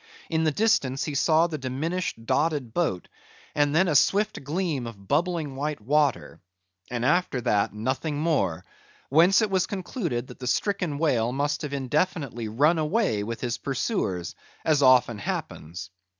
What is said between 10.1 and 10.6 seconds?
that the